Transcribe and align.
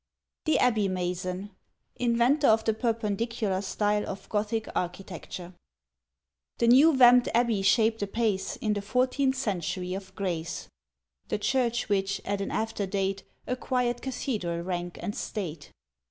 THE 0.45 0.57
ABBEY 0.57 0.87
MASON 0.87 1.51
(Inventor 1.95 2.47
of 2.47 2.63
the 2.63 2.73
"Perpendicular" 2.73 3.61
Style 3.61 4.03
of 4.09 4.27
Gothic 4.29 4.67
Architecture) 4.75 5.53
THE 6.57 6.65
new 6.69 6.97
vamped 6.97 7.29
Abbey 7.35 7.61
shaped 7.61 8.01
apace 8.01 8.55
In 8.55 8.73
the 8.73 8.81
fourteenth 8.81 9.35
century 9.35 9.93
of 9.93 10.15
grace; 10.15 10.67
(The 11.27 11.37
church 11.37 11.87
which, 11.87 12.19
at 12.25 12.41
an 12.41 12.49
after 12.49 12.87
date, 12.87 13.21
Acquired 13.45 14.01
cathedral 14.01 14.61
rank 14.63 14.97
and 15.03 15.15
state.) 15.15 15.71